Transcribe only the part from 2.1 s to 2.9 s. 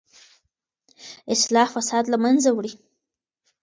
له منځه وړي.